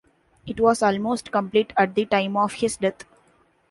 It 0.47 0.59
was 0.59 0.81
almost 0.81 1.31
complete 1.31 1.73
at 1.77 1.93
the 1.93 2.05
time 2.05 2.35
of 2.35 2.53
his 2.53 2.75
death. 2.77 3.05